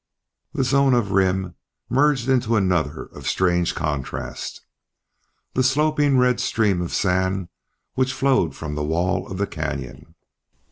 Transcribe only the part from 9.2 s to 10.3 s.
of the canyon.